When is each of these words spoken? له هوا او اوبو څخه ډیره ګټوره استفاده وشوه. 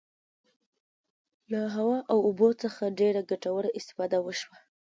له 1.51 1.61
هوا 1.75 1.97
او 2.11 2.17
اوبو 2.27 2.49
څخه 2.63 2.95
ډیره 2.99 3.21
ګټوره 3.31 3.69
استفاده 3.79 4.17
وشوه. 4.21 4.57